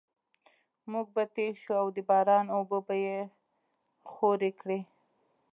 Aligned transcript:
موټر 0.91 1.09
به 1.13 1.23
تېر 1.35 1.53
شو 1.61 1.73
او 1.81 1.87
د 1.95 1.97
باران 2.09 2.45
اوبه 2.57 2.79
به 2.87 2.95
یې 3.05 3.19
خورې 4.09 4.51
کړې 4.59 4.79